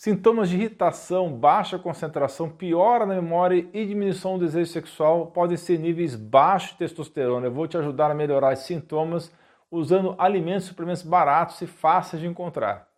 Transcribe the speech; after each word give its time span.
Sintomas 0.00 0.48
de 0.48 0.56
irritação, 0.56 1.30
baixa 1.30 1.78
concentração, 1.78 2.48
piora 2.48 3.04
na 3.04 3.16
memória 3.16 3.68
e 3.70 3.84
diminuição 3.84 4.38
do 4.38 4.46
desejo 4.46 4.72
sexual 4.72 5.26
podem 5.26 5.58
ser 5.58 5.78
níveis 5.78 6.16
baixos 6.16 6.70
de 6.70 6.78
testosterona. 6.78 7.48
Eu 7.48 7.52
vou 7.52 7.68
te 7.68 7.76
ajudar 7.76 8.10
a 8.10 8.14
melhorar 8.14 8.54
esses 8.54 8.64
sintomas 8.64 9.30
usando 9.70 10.14
alimentos 10.16 10.64
e 10.64 10.68
suplementos 10.68 11.02
baratos 11.02 11.60
e 11.60 11.66
fáceis 11.66 12.22
de 12.22 12.26
encontrar. 12.26 12.88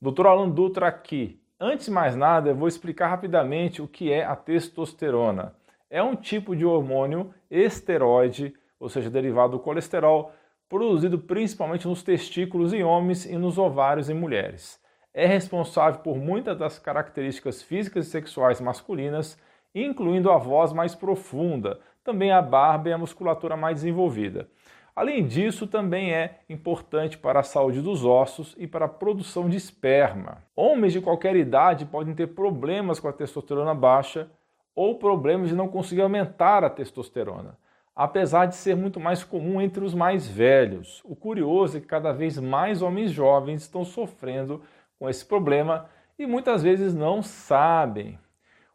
Dr. 0.00 0.28
Alan 0.28 0.50
Dutra 0.50 0.86
aqui. 0.86 1.42
Antes 1.58 1.86
de 1.86 1.90
mais 1.90 2.14
nada, 2.14 2.50
eu 2.50 2.54
vou 2.54 2.68
explicar 2.68 3.08
rapidamente 3.08 3.82
o 3.82 3.88
que 3.88 4.12
é 4.12 4.24
a 4.24 4.36
testosterona. 4.36 5.56
É 5.90 6.00
um 6.00 6.14
tipo 6.14 6.54
de 6.54 6.64
hormônio 6.64 7.34
esteroide, 7.50 8.54
ou 8.78 8.88
seja, 8.88 9.10
derivado 9.10 9.56
do 9.56 9.58
colesterol, 9.58 10.32
produzido 10.68 11.18
principalmente 11.18 11.88
nos 11.88 12.02
testículos 12.02 12.72
em 12.72 12.82
homens 12.82 13.24
e 13.24 13.36
nos 13.36 13.58
ovários 13.58 14.10
em 14.10 14.14
mulheres. 14.14 14.80
É 15.14 15.26
responsável 15.26 16.00
por 16.00 16.16
muitas 16.16 16.56
das 16.58 16.78
características 16.78 17.62
físicas 17.62 18.06
e 18.06 18.10
sexuais 18.10 18.60
masculinas, 18.60 19.38
incluindo 19.74 20.30
a 20.30 20.36
voz 20.36 20.72
mais 20.72 20.94
profunda, 20.94 21.80
também 22.04 22.30
a 22.30 22.40
barba 22.42 22.88
e 22.88 22.92
a 22.92 22.98
musculatura 22.98 23.56
mais 23.56 23.76
desenvolvida. 23.76 24.48
Além 24.94 25.26
disso, 25.26 25.66
também 25.66 26.12
é 26.12 26.40
importante 26.48 27.16
para 27.16 27.40
a 27.40 27.44
saúde 27.44 27.80
dos 27.80 28.04
ossos 28.04 28.56
e 28.58 28.66
para 28.66 28.86
a 28.86 28.88
produção 28.88 29.48
de 29.48 29.56
esperma. 29.56 30.42
Homens 30.56 30.92
de 30.92 31.00
qualquer 31.00 31.36
idade 31.36 31.86
podem 31.86 32.14
ter 32.14 32.28
problemas 32.28 32.98
com 32.98 33.06
a 33.06 33.12
testosterona 33.12 33.74
baixa 33.74 34.28
ou 34.74 34.98
problemas 34.98 35.50
de 35.50 35.54
não 35.54 35.68
conseguir 35.68 36.02
aumentar 36.02 36.64
a 36.64 36.70
testosterona, 36.70 37.56
apesar 37.98 38.46
de 38.46 38.54
ser 38.54 38.76
muito 38.76 39.00
mais 39.00 39.24
comum 39.24 39.60
entre 39.60 39.84
os 39.84 39.92
mais 39.92 40.24
velhos. 40.28 41.02
O 41.04 41.16
curioso 41.16 41.76
é 41.76 41.80
que 41.80 41.86
cada 41.88 42.12
vez 42.12 42.38
mais 42.38 42.80
homens 42.80 43.10
jovens 43.10 43.62
estão 43.62 43.84
sofrendo 43.84 44.62
com 45.00 45.10
esse 45.10 45.26
problema 45.26 45.86
e 46.16 46.24
muitas 46.24 46.62
vezes 46.62 46.94
não 46.94 47.24
sabem. 47.24 48.16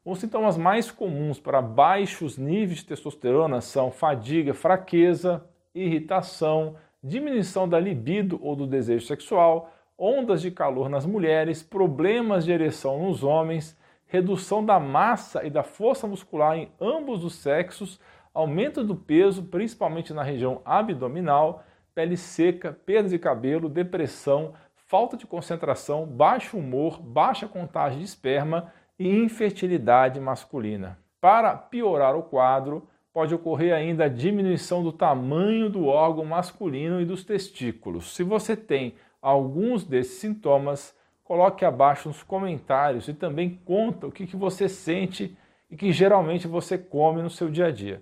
Os 0.03 0.19
sintomas 0.19 0.57
mais 0.57 0.91
comuns 0.91 1.39
para 1.39 1.61
baixos 1.61 2.37
níveis 2.37 2.79
de 2.79 2.87
testosterona 2.87 3.61
são 3.61 3.91
fadiga, 3.91 4.53
fraqueza, 4.53 5.41
irritação, 5.73 6.75
diminuição 7.01 7.67
da 7.67 7.79
libido 7.79 8.37
ou 8.43 8.57
do 8.57 8.67
desejo 8.67 9.05
sexual, 9.05 9.71
ondas 9.97 10.41
de 10.41 10.51
calor 10.51 10.89
nas 10.89 11.05
mulheres, 11.05 11.63
problemas 11.63 12.43
de 12.43 12.51
ereção 12.51 13.01
nos 13.01 13.23
homens, 13.23 13.77
redução 14.05 14.65
da 14.65 14.81
massa 14.81 15.45
e 15.45 15.49
da 15.49 15.63
força 15.63 16.05
muscular 16.05 16.57
em 16.57 16.69
ambos 16.81 17.23
os 17.23 17.35
sexos, 17.35 18.01
aumento 18.33 18.83
do 18.83 18.95
peso, 18.95 19.43
principalmente 19.43 20.13
na 20.13 20.23
região 20.23 20.61
abdominal, 20.65 21.63
pele 21.93 22.17
seca, 22.17 22.77
perda 22.85 23.09
de 23.09 23.19
cabelo, 23.19 23.69
depressão, 23.69 24.53
falta 24.75 25.15
de 25.15 25.27
concentração, 25.27 26.05
baixo 26.05 26.57
humor, 26.57 26.99
baixa 26.99 27.47
contagem 27.47 27.99
de 27.99 28.05
esperma 28.05 28.73
e 28.97 29.07
infertilidade 29.07 30.19
masculina. 30.19 30.97
Para 31.21 31.55
piorar 31.55 32.15
o 32.15 32.23
quadro, 32.23 32.87
pode 33.13 33.33
ocorrer 33.33 33.73
ainda 33.73 34.05
a 34.05 34.09
diminuição 34.09 34.83
do 34.83 34.91
tamanho 34.91 35.69
do 35.69 35.85
órgão 35.85 36.25
masculino 36.25 36.99
e 36.99 37.05
dos 37.05 37.23
testículos. 37.23 38.15
Se 38.15 38.23
você 38.23 38.55
tem 38.57 38.95
alguns 39.21 39.83
desses 39.83 40.17
sintomas, 40.17 40.95
coloque 41.23 41.63
abaixo 41.63 42.09
nos 42.09 42.23
comentários 42.23 43.07
e 43.07 43.13
também 43.13 43.61
conta 43.63 44.07
o 44.07 44.11
que, 44.11 44.25
que 44.25 44.35
você 44.35 44.67
sente 44.67 45.37
e 45.69 45.75
que 45.75 45.91
geralmente 45.91 46.47
você 46.47 46.77
come 46.77 47.21
no 47.21 47.29
seu 47.29 47.49
dia 47.49 47.67
a 47.67 47.71
dia. 47.71 48.01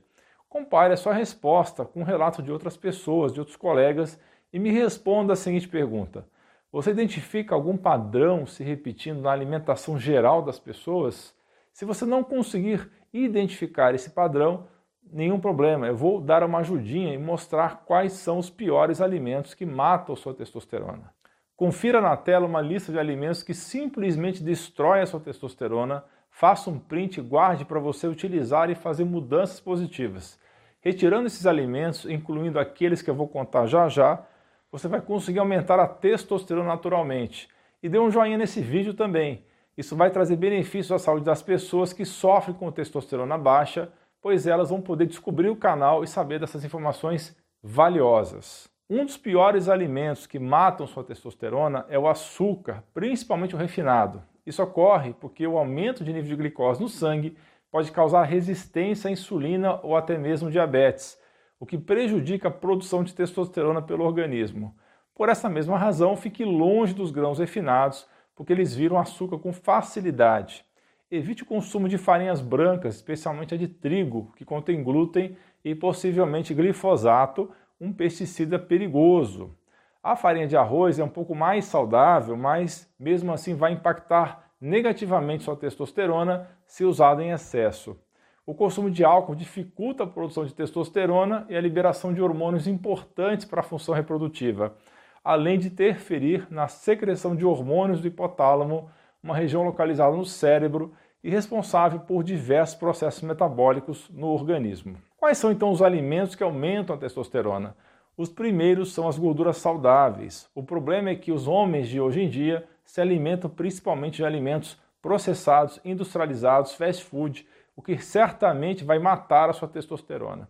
Compare 0.51 0.91
a 0.93 0.97
sua 0.97 1.13
resposta 1.13 1.85
com 1.85 2.01
o 2.01 2.03
relato 2.03 2.43
de 2.43 2.51
outras 2.51 2.75
pessoas, 2.75 3.31
de 3.31 3.39
outros 3.39 3.55
colegas 3.55 4.19
e 4.51 4.59
me 4.59 4.69
responda 4.69 5.31
a 5.31 5.35
seguinte 5.37 5.65
pergunta: 5.65 6.27
Você 6.73 6.91
identifica 6.91 7.55
algum 7.55 7.77
padrão 7.77 8.45
se 8.45 8.61
repetindo 8.61 9.21
na 9.21 9.31
alimentação 9.31 9.97
geral 9.97 10.41
das 10.41 10.59
pessoas? 10.59 11.33
Se 11.71 11.85
você 11.85 12.05
não 12.05 12.21
conseguir 12.21 12.91
identificar 13.13 13.95
esse 13.95 14.09
padrão, 14.09 14.67
nenhum 15.09 15.39
problema. 15.39 15.87
Eu 15.87 15.95
vou 15.95 16.19
dar 16.19 16.43
uma 16.43 16.59
ajudinha 16.59 17.13
e 17.13 17.17
mostrar 17.17 17.85
quais 17.85 18.11
são 18.11 18.37
os 18.37 18.49
piores 18.49 18.99
alimentos 18.99 19.53
que 19.53 19.65
matam 19.65 20.17
sua 20.17 20.33
testosterona. 20.33 21.13
Confira 21.55 22.01
na 22.01 22.17
tela 22.17 22.45
uma 22.45 22.59
lista 22.59 22.91
de 22.91 22.99
alimentos 22.99 23.41
que 23.41 23.53
simplesmente 23.53 24.43
destrói 24.43 24.99
a 24.99 25.05
sua 25.05 25.21
testosterona. 25.21 26.03
Faça 26.29 26.69
um 26.69 26.77
print 26.77 27.21
e 27.21 27.23
guarde 27.23 27.63
para 27.63 27.79
você 27.79 28.05
utilizar 28.05 28.69
e 28.69 28.75
fazer 28.75 29.05
mudanças 29.05 29.61
positivas. 29.61 30.40
Retirando 30.81 31.27
esses 31.27 31.45
alimentos, 31.45 32.05
incluindo 32.05 32.59
aqueles 32.59 33.01
que 33.01 33.09
eu 33.09 33.15
vou 33.15 33.27
contar 33.27 33.67
já 33.67 33.87
já, 33.87 34.23
você 34.71 34.87
vai 34.87 34.99
conseguir 34.99 35.39
aumentar 35.39 35.79
a 35.79 35.87
testosterona 35.87 36.67
naturalmente. 36.67 37.47
E 37.81 37.87
dê 37.87 37.99
um 37.99 38.11
joinha 38.11 38.37
nesse 38.37 38.61
vídeo 38.61 38.93
também. 38.93 39.45
Isso 39.77 39.95
vai 39.95 40.09
trazer 40.09 40.35
benefícios 40.35 40.91
à 40.91 40.99
saúde 40.99 41.25
das 41.25 41.41
pessoas 41.41 41.93
que 41.93 42.05
sofrem 42.05 42.55
com 42.55 42.71
testosterona 42.71 43.37
baixa 43.37 43.91
pois 44.21 44.45
elas 44.45 44.69
vão 44.69 44.79
poder 44.79 45.07
descobrir 45.07 45.49
o 45.49 45.55
canal 45.55 46.03
e 46.03 46.07
saber 46.07 46.39
dessas 46.39 46.63
informações 46.63 47.35
valiosas. 47.61 48.69
Um 48.89 49.05
dos 49.05 49.17
piores 49.17 49.67
alimentos 49.67 50.27
que 50.27 50.37
matam 50.37 50.85
sua 50.85 51.03
testosterona 51.03 51.85
é 51.89 51.97
o 51.97 52.07
açúcar, 52.07 52.83
principalmente 52.93 53.55
o 53.55 53.57
refinado. 53.57 54.21
Isso 54.45 54.61
ocorre 54.61 55.15
porque 55.19 55.47
o 55.47 55.57
aumento 55.57 56.03
de 56.03 56.13
nível 56.13 56.29
de 56.29 56.35
glicose 56.35 56.81
no 56.81 56.89
sangue 56.89 57.35
pode 57.71 57.91
causar 57.91 58.23
resistência 58.23 59.07
à 59.07 59.11
insulina 59.11 59.79
ou 59.81 59.95
até 59.95 60.17
mesmo 60.17 60.51
diabetes, 60.51 61.17
o 61.59 61.65
que 61.65 61.77
prejudica 61.77 62.49
a 62.49 62.51
produção 62.51 63.03
de 63.03 63.15
testosterona 63.15 63.81
pelo 63.81 64.03
organismo. 64.03 64.75
Por 65.15 65.29
essa 65.29 65.47
mesma 65.47 65.77
razão, 65.77 66.17
fique 66.17 66.43
longe 66.43 66.93
dos 66.93 67.11
grãos 67.11 67.39
refinados, 67.39 68.05
porque 68.35 68.51
eles 68.51 68.75
viram 68.75 68.99
açúcar 68.99 69.37
com 69.37 69.53
facilidade. 69.53 70.65
Evite 71.09 71.43
o 71.43 71.45
consumo 71.45 71.87
de 71.87 71.97
farinhas 71.97 72.41
brancas, 72.41 72.95
especialmente 72.95 73.53
a 73.53 73.57
de 73.57 73.67
trigo, 73.67 74.31
que 74.35 74.43
contém 74.43 74.83
glúten 74.83 75.37
e 75.63 75.75
possivelmente 75.75 76.53
glifosato, 76.53 77.51
um 77.79 77.93
pesticida 77.93 78.57
perigoso. 78.57 79.55
A 80.01 80.15
farinha 80.15 80.47
de 80.47 80.57
arroz 80.57 80.97
é 80.97 81.03
um 81.03 81.09
pouco 81.09 81.35
mais 81.35 81.65
saudável, 81.65 82.35
mas 82.35 82.91
mesmo 82.99 83.31
assim 83.31 83.53
vai 83.53 83.73
impactar 83.73 84.50
negativamente 84.61 85.43
sua 85.43 85.55
testosterona 85.55 86.47
se 86.67 86.85
usada 86.85 87.23
em 87.23 87.31
excesso. 87.31 87.97
O 88.45 88.53
consumo 88.53 88.91
de 88.91 89.03
álcool 89.03 89.35
dificulta 89.35 90.03
a 90.03 90.07
produção 90.07 90.45
de 90.45 90.53
testosterona 90.53 91.45
e 91.49 91.55
a 91.55 91.61
liberação 91.61 92.13
de 92.13 92.21
hormônios 92.21 92.67
importantes 92.67 93.45
para 93.45 93.61
a 93.61 93.63
função 93.63 93.95
reprodutiva, 93.95 94.75
além 95.23 95.57
de 95.57 95.67
interferir 95.67 96.47
na 96.51 96.67
secreção 96.67 97.35
de 97.35 97.45
hormônios 97.45 98.01
do 98.01 98.07
hipotálamo, 98.07 98.89
uma 99.23 99.35
região 99.35 99.63
localizada 99.63 100.15
no 100.15 100.25
cérebro 100.25 100.93
e 101.23 101.29
responsável 101.29 101.99
por 101.99 102.23
diversos 102.23 102.75
processos 102.75 103.21
metabólicos 103.21 104.09
no 104.09 104.27
organismo. 104.27 104.97
Quais 105.17 105.37
são 105.37 105.51
então 105.51 105.71
os 105.71 105.81
alimentos 105.81 106.35
que 106.35 106.43
aumentam 106.43 106.95
a 106.95 106.99
testosterona? 106.99 107.75
Os 108.17 108.29
primeiros 108.29 108.93
são 108.93 109.07
as 109.07 109.17
gorduras 109.17 109.57
saudáveis. 109.57 110.49
O 110.53 110.63
problema 110.63 111.11
é 111.11 111.15
que 111.15 111.31
os 111.31 111.47
homens 111.47 111.87
de 111.87 112.01
hoje 112.01 112.21
em 112.21 112.29
dia 112.29 112.67
se 112.83 113.01
alimentam 113.01 113.49
principalmente 113.49 114.17
de 114.17 114.25
alimentos 114.25 114.79
processados, 115.01 115.79
industrializados, 115.83 116.73
fast 116.73 117.03
food, 117.03 117.47
o 117.75 117.81
que 117.81 117.97
certamente 117.97 118.83
vai 118.83 118.99
matar 118.99 119.49
a 119.49 119.53
sua 119.53 119.67
testosterona. 119.67 120.47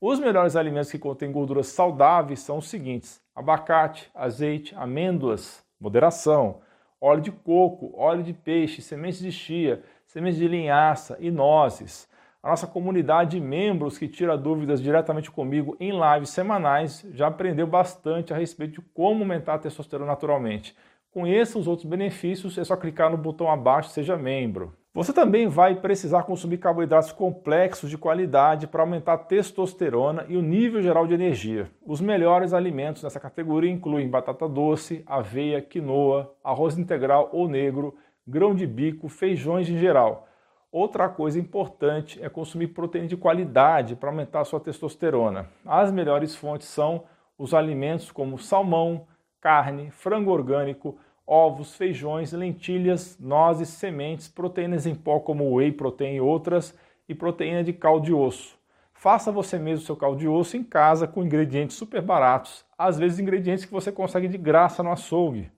Os 0.00 0.20
melhores 0.20 0.56
alimentos 0.56 0.90
que 0.90 0.98
contêm 0.98 1.32
gorduras 1.32 1.68
saudáveis 1.68 2.40
são 2.40 2.58
os 2.58 2.68
seguintes: 2.68 3.22
abacate, 3.34 4.10
azeite, 4.14 4.74
amêndoas, 4.74 5.64
moderação, 5.80 6.60
óleo 7.00 7.22
de 7.22 7.32
coco, 7.32 7.92
óleo 7.96 8.22
de 8.22 8.34
peixe, 8.34 8.82
sementes 8.82 9.20
de 9.20 9.32
chia, 9.32 9.82
sementes 10.06 10.38
de 10.38 10.48
linhaça 10.48 11.16
e 11.18 11.30
nozes. 11.30 12.08
A 12.42 12.50
nossa 12.50 12.66
comunidade 12.66 13.32
de 13.32 13.40
membros 13.40 13.98
que 13.98 14.06
tira 14.06 14.38
dúvidas 14.38 14.80
diretamente 14.80 15.30
comigo 15.30 15.76
em 15.80 15.90
lives 15.90 16.30
semanais 16.30 17.04
já 17.10 17.26
aprendeu 17.26 17.66
bastante 17.66 18.32
a 18.32 18.36
respeito 18.36 18.80
de 18.80 18.88
como 18.94 19.22
aumentar 19.22 19.54
a 19.54 19.58
testosterona 19.58 20.12
naturalmente. 20.12 20.76
Conheça 21.16 21.58
os 21.58 21.66
outros 21.66 21.88
benefícios, 21.88 22.58
é 22.58 22.62
só 22.62 22.76
clicar 22.76 23.10
no 23.10 23.16
botão 23.16 23.50
abaixo 23.50 23.88
Seja 23.88 24.18
Membro. 24.18 24.74
Você 24.92 25.14
também 25.14 25.48
vai 25.48 25.74
precisar 25.74 26.24
consumir 26.24 26.58
carboidratos 26.58 27.10
complexos 27.10 27.88
de 27.88 27.96
qualidade 27.96 28.66
para 28.66 28.82
aumentar 28.82 29.14
a 29.14 29.18
testosterona 29.18 30.26
e 30.28 30.36
o 30.36 30.42
nível 30.42 30.82
geral 30.82 31.06
de 31.06 31.14
energia. 31.14 31.70
Os 31.86 32.02
melhores 32.02 32.52
alimentos 32.52 33.02
nessa 33.02 33.18
categoria 33.18 33.70
incluem 33.70 34.10
batata 34.10 34.46
doce, 34.46 35.02
aveia, 35.06 35.62
quinoa, 35.62 36.34
arroz 36.44 36.76
integral 36.76 37.30
ou 37.32 37.48
negro, 37.48 37.94
grão 38.28 38.54
de 38.54 38.66
bico, 38.66 39.08
feijões 39.08 39.70
em 39.70 39.78
geral. 39.78 40.28
Outra 40.70 41.08
coisa 41.08 41.40
importante 41.40 42.22
é 42.22 42.28
consumir 42.28 42.66
proteína 42.66 43.08
de 43.08 43.16
qualidade 43.16 43.96
para 43.96 44.10
aumentar 44.10 44.40
a 44.40 44.44
sua 44.44 44.60
testosterona. 44.60 45.48
As 45.64 45.90
melhores 45.90 46.36
fontes 46.36 46.68
são 46.68 47.04
os 47.38 47.54
alimentos 47.54 48.12
como 48.12 48.38
salmão, 48.38 49.06
carne, 49.40 49.90
frango 49.90 50.30
orgânico, 50.30 50.98
ovos, 51.26 51.74
feijões, 51.74 52.32
lentilhas, 52.32 53.18
nozes, 53.18 53.68
sementes, 53.70 54.28
proteínas 54.28 54.86
em 54.86 54.94
pó 54.94 55.18
como 55.18 55.54
whey 55.54 55.72
protein 55.72 56.14
e 56.14 56.20
outras, 56.20 56.74
e 57.08 57.14
proteína 57.14 57.64
de 57.64 57.72
caldo 57.72 58.06
de 58.06 58.12
osso. 58.12 58.56
Faça 58.94 59.30
você 59.30 59.58
mesmo 59.58 59.84
seu 59.84 59.96
caldo 59.96 60.18
de 60.18 60.28
osso 60.28 60.56
em 60.56 60.64
casa 60.64 61.06
com 61.06 61.22
ingredientes 61.22 61.76
super 61.76 62.00
baratos, 62.00 62.64
às 62.78 62.98
vezes 62.98 63.18
ingredientes 63.18 63.64
que 63.64 63.72
você 63.72 63.92
consegue 63.92 64.28
de 64.28 64.38
graça 64.38 64.82
no 64.82 64.90
açougue. 64.90 65.50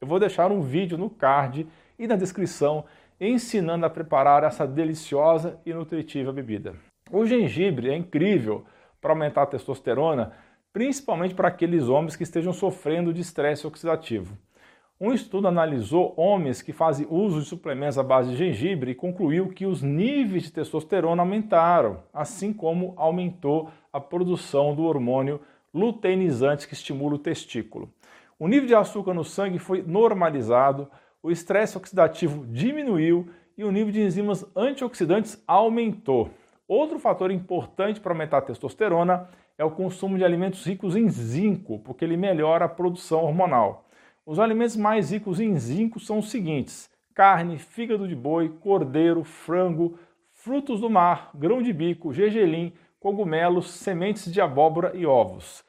Eu 0.00 0.06
vou 0.06 0.20
deixar 0.20 0.52
um 0.52 0.60
vídeo 0.60 0.96
no 0.96 1.10
card 1.10 1.66
e 1.98 2.06
na 2.06 2.16
descrição 2.16 2.84
ensinando 3.20 3.86
a 3.86 3.90
preparar 3.90 4.44
essa 4.44 4.66
deliciosa 4.66 5.58
e 5.64 5.72
nutritiva 5.72 6.32
bebida. 6.32 6.74
O 7.10 7.24
gengibre 7.24 7.90
é 7.90 7.96
incrível 7.96 8.64
para 9.00 9.12
aumentar 9.12 9.42
a 9.42 9.46
testosterona, 9.46 10.32
principalmente 10.72 11.34
para 11.34 11.48
aqueles 11.48 11.88
homens 11.88 12.16
que 12.16 12.22
estejam 12.22 12.52
sofrendo 12.52 13.12
de 13.12 13.20
estresse 13.20 13.66
oxidativo. 13.66 14.36
Um 15.04 15.12
estudo 15.12 15.46
analisou 15.46 16.14
homens 16.16 16.62
que 16.62 16.72
fazem 16.72 17.06
uso 17.10 17.42
de 17.42 17.44
suplementos 17.44 17.98
à 17.98 18.02
base 18.02 18.30
de 18.30 18.36
gengibre 18.36 18.92
e 18.92 18.94
concluiu 18.94 19.50
que 19.50 19.66
os 19.66 19.82
níveis 19.82 20.44
de 20.44 20.52
testosterona 20.52 21.20
aumentaram, 21.20 21.98
assim 22.10 22.54
como 22.54 22.94
aumentou 22.96 23.68
a 23.92 24.00
produção 24.00 24.74
do 24.74 24.84
hormônio 24.84 25.42
luteinizante 25.74 26.66
que 26.66 26.72
estimula 26.72 27.16
o 27.16 27.18
testículo. 27.18 27.92
O 28.38 28.48
nível 28.48 28.66
de 28.66 28.74
açúcar 28.74 29.12
no 29.12 29.24
sangue 29.24 29.58
foi 29.58 29.82
normalizado, 29.82 30.88
o 31.22 31.30
estresse 31.30 31.76
oxidativo 31.76 32.46
diminuiu 32.46 33.28
e 33.58 33.64
o 33.64 33.70
nível 33.70 33.92
de 33.92 34.00
enzimas 34.00 34.42
antioxidantes 34.56 35.38
aumentou. 35.46 36.30
Outro 36.66 36.98
fator 36.98 37.30
importante 37.30 38.00
para 38.00 38.12
aumentar 38.12 38.38
a 38.38 38.40
testosterona 38.40 39.28
é 39.58 39.64
o 39.66 39.70
consumo 39.70 40.16
de 40.16 40.24
alimentos 40.24 40.64
ricos 40.64 40.96
em 40.96 41.10
zinco, 41.10 41.78
porque 41.80 42.06
ele 42.06 42.16
melhora 42.16 42.64
a 42.64 42.70
produção 42.70 43.22
hormonal. 43.22 43.84
Os 44.26 44.38
alimentos 44.38 44.74
mais 44.74 45.10
ricos 45.10 45.38
em 45.38 45.54
zinco 45.58 46.00
são 46.00 46.18
os 46.18 46.30
seguintes: 46.30 46.88
carne, 47.14 47.58
fígado 47.58 48.08
de 48.08 48.16
boi, 48.16 48.48
cordeiro, 48.48 49.22
frango, 49.22 49.98
frutos 50.32 50.80
do 50.80 50.88
mar, 50.88 51.30
grão 51.34 51.60
de 51.60 51.72
bico, 51.74 52.12
gergelim, 52.12 52.72
cogumelos, 52.98 53.70
sementes 53.70 54.32
de 54.32 54.40
abóbora 54.40 54.92
e 54.94 55.04
ovos. 55.04 55.62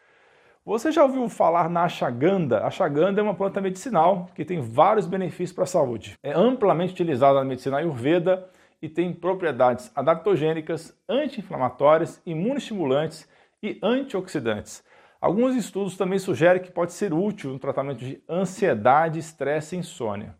Você 0.65 0.89
já 0.89 1.03
ouviu 1.03 1.27
falar 1.27 1.69
na 1.69 1.83
ashwagandha? 1.83 2.59
A 2.59 2.67
ashwagandha 2.67 3.19
é 3.19 3.23
uma 3.23 3.35
planta 3.35 3.59
medicinal 3.59 4.29
que 4.33 4.45
tem 4.45 4.61
vários 4.61 5.05
benefícios 5.05 5.51
para 5.51 5.65
a 5.65 5.67
saúde. 5.67 6.17
É 6.23 6.31
amplamente 6.31 6.93
utilizada 6.93 7.37
na 7.39 7.45
medicina 7.45 7.77
ayurveda 7.77 8.49
e 8.81 8.87
tem 8.87 9.13
propriedades 9.13 9.91
adaptogênicas, 9.93 10.97
anti-inflamatórias, 11.09 12.21
imunoestimulantes 12.25 13.27
e 13.61 13.77
antioxidantes. 13.83 14.81
Alguns 15.25 15.55
estudos 15.55 15.97
também 15.97 16.19
sugerem 16.19 16.61
que 16.61 16.71
pode 16.71 16.93
ser 16.93 17.11
útil 17.11 17.49
no 17.49 17.57
tratamento 17.57 17.97
de 17.97 18.21
ansiedade, 18.29 19.17
estresse 19.17 19.75
e 19.75 19.79
insônia. 19.79 20.35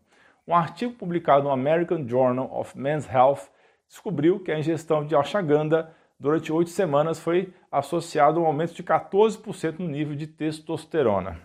Um 0.46 0.54
artigo 0.54 0.92
publicado 0.92 1.42
no 1.42 1.50
American 1.50 2.06
Journal 2.06 2.48
of 2.56 2.78
Men's 2.78 3.04
Health 3.12 3.50
descobriu 3.88 4.38
que 4.38 4.52
a 4.52 4.58
ingestão 4.60 5.04
de 5.04 5.16
ashwagandha 5.16 5.92
durante 6.20 6.52
oito 6.52 6.70
semanas 6.70 7.18
foi 7.18 7.52
associado 7.68 8.38
a 8.38 8.44
um 8.44 8.46
aumento 8.46 8.74
de 8.74 8.84
14% 8.84 9.80
no 9.80 9.88
nível 9.88 10.14
de 10.14 10.28
testosterona. 10.28 11.36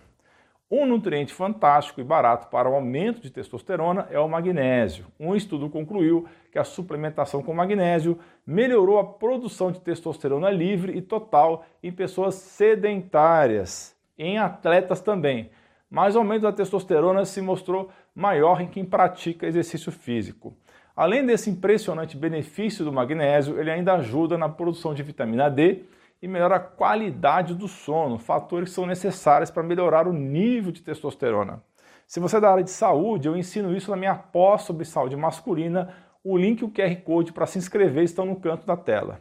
Um 0.74 0.86
nutriente 0.86 1.34
fantástico 1.34 2.00
e 2.00 2.04
barato 2.04 2.46
para 2.46 2.66
o 2.66 2.74
aumento 2.74 3.20
de 3.20 3.28
testosterona 3.28 4.08
é 4.10 4.18
o 4.18 4.26
magnésio. 4.26 5.04
Um 5.20 5.36
estudo 5.36 5.68
concluiu 5.68 6.26
que 6.50 6.58
a 6.58 6.64
suplementação 6.64 7.42
com 7.42 7.52
magnésio 7.52 8.18
melhorou 8.46 8.98
a 8.98 9.04
produção 9.04 9.70
de 9.70 9.78
testosterona 9.78 10.48
livre 10.48 10.96
e 10.96 11.02
total 11.02 11.66
em 11.82 11.92
pessoas 11.92 12.36
sedentárias, 12.36 13.94
em 14.16 14.38
atletas 14.38 15.02
também. 15.02 15.50
Mas 15.90 16.16
o 16.16 16.20
aumento 16.20 16.44
da 16.44 16.52
testosterona 16.52 17.26
se 17.26 17.42
mostrou 17.42 17.90
maior 18.14 18.62
em 18.62 18.66
quem 18.66 18.82
pratica 18.82 19.46
exercício 19.46 19.92
físico. 19.92 20.56
Além 20.96 21.26
desse 21.26 21.50
impressionante 21.50 22.16
benefício 22.16 22.82
do 22.82 22.90
magnésio, 22.90 23.60
ele 23.60 23.70
ainda 23.70 23.92
ajuda 23.96 24.38
na 24.38 24.48
produção 24.48 24.94
de 24.94 25.02
vitamina 25.02 25.50
D 25.50 25.82
e 26.22 26.28
melhora 26.28 26.56
a 26.56 26.60
qualidade 26.60 27.52
do 27.52 27.66
sono, 27.66 28.16
fatores 28.16 28.68
que 28.68 28.74
são 28.76 28.86
necessários 28.86 29.50
para 29.50 29.64
melhorar 29.64 30.06
o 30.06 30.12
nível 30.12 30.70
de 30.70 30.80
testosterona. 30.80 31.60
Se 32.06 32.20
você 32.20 32.36
é 32.36 32.40
da 32.40 32.52
área 32.52 32.62
de 32.62 32.70
saúde, 32.70 33.26
eu 33.26 33.36
ensino 33.36 33.76
isso 33.76 33.90
na 33.90 33.96
minha 33.96 34.14
pós 34.14 34.62
sobre 34.62 34.84
saúde 34.84 35.16
masculina. 35.16 35.92
O 36.22 36.38
link 36.38 36.60
e 36.60 36.64
o 36.64 36.70
QR 36.70 36.94
Code 37.02 37.32
para 37.32 37.46
se 37.46 37.58
inscrever 37.58 38.04
estão 38.04 38.24
no 38.24 38.36
canto 38.36 38.64
da 38.64 38.76
tela. 38.76 39.20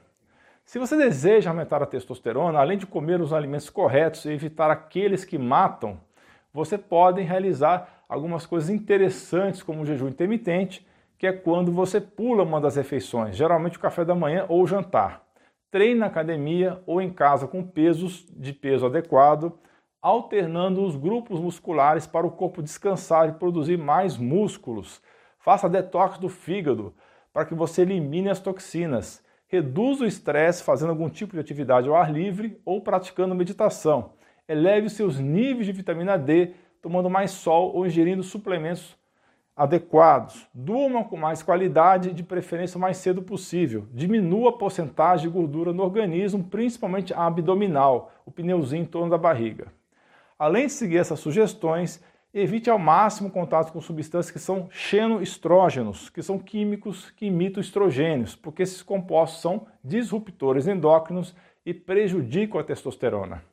Se 0.63 0.77
você 0.77 0.95
deseja 0.95 1.49
aumentar 1.49 1.81
a 1.81 1.87
testosterona, 1.87 2.59
além 2.59 2.77
de 2.77 2.85
comer 2.85 3.19
os 3.19 3.33
alimentos 3.33 3.69
corretos 3.69 4.25
e 4.25 4.31
evitar 4.31 4.69
aqueles 4.69 5.25
que 5.25 5.37
matam, 5.37 5.99
você 6.53 6.77
pode 6.77 7.21
realizar 7.21 8.03
algumas 8.07 8.45
coisas 8.45 8.69
interessantes, 8.69 9.63
como 9.63 9.81
o 9.81 9.85
jejum 9.85 10.07
intermitente, 10.07 10.85
que 11.17 11.25
é 11.25 11.31
quando 11.31 11.71
você 11.71 11.99
pula 11.99 12.43
uma 12.43 12.61
das 12.61 12.75
refeições, 12.75 13.35
geralmente 13.35 13.77
o 13.77 13.81
café 13.81 14.05
da 14.05 14.13
manhã 14.13 14.45
ou 14.47 14.61
o 14.61 14.67
jantar. 14.67 15.30
Treine 15.71 16.01
na 16.01 16.07
academia 16.07 16.83
ou 16.85 17.01
em 17.01 17.09
casa 17.09 17.47
com 17.47 17.63
pesos 17.63 18.27
de 18.29 18.51
peso 18.51 18.85
adequado, 18.85 19.57
alternando 20.01 20.83
os 20.83 20.97
grupos 20.97 21.39
musculares 21.39 22.05
para 22.05 22.27
o 22.27 22.31
corpo 22.31 22.61
descansar 22.61 23.29
e 23.29 23.39
produzir 23.39 23.77
mais 23.77 24.17
músculos. 24.17 25.01
Faça 25.39 25.69
detox 25.69 26.17
do 26.17 26.27
fígado 26.27 26.93
para 27.31 27.45
que 27.45 27.55
você 27.55 27.83
elimine 27.83 28.29
as 28.29 28.41
toxinas. 28.41 29.23
Reduza 29.47 30.03
o 30.03 30.07
estresse 30.07 30.61
fazendo 30.61 30.89
algum 30.89 31.09
tipo 31.09 31.35
de 31.35 31.39
atividade 31.39 31.87
ao 31.87 31.95
ar 31.95 32.11
livre 32.11 32.59
ou 32.65 32.81
praticando 32.81 33.33
meditação. 33.33 34.11
Eleve 34.49 34.89
seus 34.89 35.19
níveis 35.19 35.65
de 35.65 35.71
vitamina 35.71 36.17
D 36.17 36.53
tomando 36.81 37.09
mais 37.09 37.31
sol 37.31 37.73
ou 37.73 37.85
ingerindo 37.85 38.23
suplementos 38.23 38.97
adequados. 39.61 40.47
Durma 40.51 41.03
com 41.03 41.15
mais 41.15 41.43
qualidade, 41.43 42.13
de 42.13 42.23
preferência 42.23 42.79
o 42.79 42.81
mais 42.81 42.97
cedo 42.97 43.21
possível. 43.21 43.85
Diminua 43.93 44.49
a 44.49 44.53
porcentagem 44.53 45.27
de 45.27 45.31
gordura 45.31 45.71
no 45.71 45.83
organismo, 45.83 46.43
principalmente 46.43 47.13
a 47.13 47.27
abdominal, 47.27 48.11
o 48.25 48.31
pneuzinho 48.31 48.81
em 48.81 48.87
torno 48.87 49.11
da 49.11 49.19
barriga. 49.19 49.67
Além 50.39 50.65
de 50.65 50.71
seguir 50.71 50.97
essas 50.97 51.19
sugestões, 51.19 52.03
evite 52.33 52.71
ao 52.71 52.79
máximo 52.79 53.29
contato 53.29 53.71
com 53.71 53.79
substâncias 53.79 54.31
que 54.31 54.39
são 54.39 54.67
xenoestrógenos, 54.71 56.09
que 56.09 56.23
são 56.23 56.39
químicos 56.39 57.11
que 57.11 57.27
imitam 57.27 57.61
estrogênios, 57.61 58.35
porque 58.35 58.63
esses 58.63 58.81
compostos 58.81 59.43
são 59.43 59.67
disruptores 59.83 60.67
endócrinos 60.67 61.35
e 61.63 61.71
prejudicam 61.71 62.59
a 62.59 62.63
testosterona. 62.63 63.43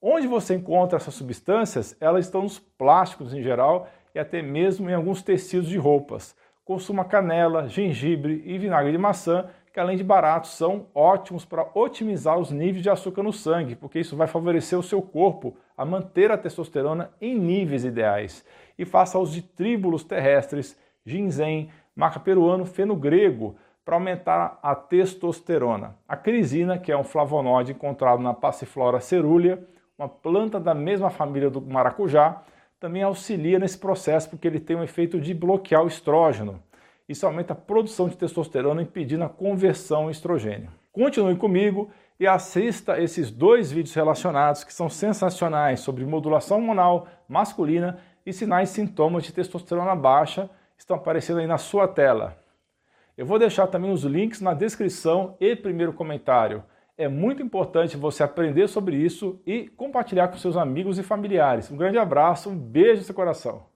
Onde 0.00 0.28
você 0.28 0.54
encontra 0.54 0.98
essas 0.98 1.14
substâncias? 1.14 1.96
Elas 2.00 2.26
estão 2.26 2.42
nos 2.42 2.60
plásticos 2.60 3.34
em 3.34 3.42
geral 3.42 3.88
até 4.20 4.42
mesmo 4.42 4.88
em 4.88 4.94
alguns 4.94 5.22
tecidos 5.22 5.68
de 5.68 5.78
roupas. 5.78 6.36
Consuma 6.64 7.04
canela, 7.04 7.68
gengibre 7.68 8.42
e 8.44 8.58
vinagre 8.58 8.92
de 8.92 8.98
maçã, 8.98 9.48
que 9.72 9.80
além 9.80 9.96
de 9.96 10.04
baratos, 10.04 10.50
são 10.50 10.86
ótimos 10.94 11.44
para 11.44 11.66
otimizar 11.74 12.38
os 12.38 12.50
níveis 12.50 12.82
de 12.82 12.90
açúcar 12.90 13.22
no 13.22 13.32
sangue, 13.32 13.76
porque 13.76 14.00
isso 14.00 14.16
vai 14.16 14.26
favorecer 14.26 14.78
o 14.78 14.82
seu 14.82 15.00
corpo 15.00 15.56
a 15.76 15.84
manter 15.84 16.30
a 16.30 16.36
testosterona 16.36 17.10
em 17.20 17.38
níveis 17.38 17.84
ideais. 17.84 18.44
E 18.78 18.84
faça 18.84 19.18
uso 19.18 19.32
de 19.32 19.42
tríbulos 19.42 20.02
terrestres, 20.04 20.78
ginseng, 21.04 21.70
maca 21.94 22.18
peruano, 22.18 22.64
feno 22.64 22.96
grego, 22.96 23.56
para 23.84 23.96
aumentar 23.96 24.58
a 24.62 24.74
testosterona. 24.74 25.96
A 26.06 26.16
crisina, 26.16 26.76
que 26.76 26.92
é 26.92 26.96
um 26.96 27.04
flavonoide 27.04 27.72
encontrado 27.72 28.22
na 28.22 28.34
Passiflora 28.34 29.00
cerulea, 29.00 29.64
uma 29.98 30.08
planta 30.08 30.60
da 30.60 30.74
mesma 30.74 31.08
família 31.08 31.48
do 31.48 31.60
maracujá, 31.60 32.42
também 32.80 33.02
auxilia 33.02 33.58
nesse 33.58 33.78
processo 33.78 34.30
porque 34.30 34.46
ele 34.46 34.60
tem 34.60 34.76
um 34.76 34.82
efeito 34.82 35.20
de 35.20 35.34
bloquear 35.34 35.82
o 35.82 35.88
estrógeno. 35.88 36.62
Isso 37.08 37.26
aumenta 37.26 37.52
a 37.52 37.56
produção 37.56 38.08
de 38.08 38.16
testosterona, 38.16 38.82
impedindo 38.82 39.24
a 39.24 39.28
conversão 39.28 40.04
ao 40.04 40.10
estrogênio. 40.10 40.70
Continue 40.92 41.36
comigo 41.36 41.90
e 42.20 42.26
assista 42.26 43.00
esses 43.00 43.30
dois 43.30 43.70
vídeos 43.70 43.94
relacionados 43.94 44.64
que 44.64 44.74
são 44.74 44.88
sensacionais 44.88 45.80
sobre 45.80 46.04
modulação 46.04 46.58
hormonal 46.58 47.08
masculina 47.28 47.98
e 48.26 48.32
sinais 48.32 48.70
e 48.70 48.74
sintomas 48.74 49.24
de 49.24 49.32
testosterona 49.32 49.96
baixa 49.96 50.50
estão 50.76 50.96
aparecendo 50.96 51.40
aí 51.40 51.46
na 51.46 51.58
sua 51.58 51.88
tela. 51.88 52.36
Eu 53.16 53.26
vou 53.26 53.38
deixar 53.38 53.66
também 53.66 53.90
os 53.90 54.04
links 54.04 54.40
na 54.40 54.54
descrição 54.54 55.36
e 55.40 55.56
primeiro 55.56 55.92
comentário. 55.92 56.62
É 57.00 57.06
muito 57.06 57.40
importante 57.40 57.96
você 57.96 58.24
aprender 58.24 58.66
sobre 58.66 58.96
isso 58.96 59.40
e 59.46 59.68
compartilhar 59.68 60.26
com 60.26 60.36
seus 60.36 60.56
amigos 60.56 60.98
e 60.98 61.04
familiares. 61.04 61.70
Um 61.70 61.76
grande 61.76 61.96
abraço, 61.96 62.50
um 62.50 62.58
beijo 62.58 62.98
no 62.98 63.04
seu 63.04 63.14
coração. 63.14 63.67